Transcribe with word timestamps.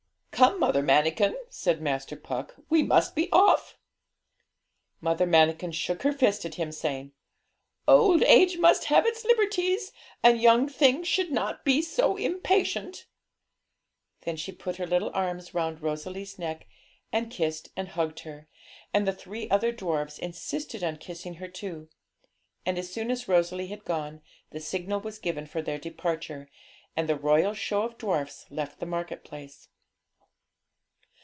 'Come, 0.33 0.59
Mother 0.59 0.81
Manikin,' 0.81 1.35
said 1.49 1.83
Master 1.83 2.15
Puck, 2.15 2.55
'we 2.67 2.81
must 2.81 3.13
be 3.13 3.31
off!' 3.31 3.77
Mother 4.99 5.27
Manikin 5.27 5.71
shook 5.71 6.01
her 6.01 6.11
fist 6.11 6.45
at 6.45 6.55
him, 6.55 6.71
saying 6.71 7.11
'Old 7.87 8.23
age 8.23 8.57
must 8.57 8.85
have 8.85 9.05
its 9.05 9.23
liberties, 9.23 9.91
and 10.23 10.41
young 10.41 10.67
things 10.67 11.07
should 11.07 11.31
not 11.31 11.63
be 11.63 11.79
so 11.83 12.15
impatient.' 12.17 13.05
Then 14.21 14.35
she 14.35 14.51
put 14.51 14.77
her 14.77 14.87
little 14.87 15.11
arms 15.13 15.53
round 15.53 15.79
Rosalie's 15.83 16.39
neck 16.39 16.65
and 17.11 17.29
kissed 17.29 17.69
and 17.77 17.89
hugged 17.89 18.21
her; 18.21 18.47
and 18.91 19.07
the 19.07 19.13
three 19.13 19.47
other 19.51 19.71
dwarfs 19.71 20.17
insisted 20.17 20.83
on 20.83 20.97
kissing 20.97 21.35
her 21.35 21.47
too. 21.49 21.87
And 22.65 22.79
as 22.79 22.91
soon 22.91 23.11
as 23.11 23.27
Rosalie 23.27 23.67
had 23.67 23.85
gone, 23.85 24.23
the 24.49 24.59
signal 24.59 25.01
was 25.01 25.19
given 25.19 25.45
for 25.45 25.61
their 25.61 25.77
departure, 25.77 26.49
and 26.95 27.07
the 27.07 27.15
'Royal 27.15 27.53
Show 27.53 27.83
of 27.83 27.99
Dwarfs' 27.99 28.47
left 28.49 28.79
the 28.79 28.87
market 28.87 29.23
place. 29.23 29.67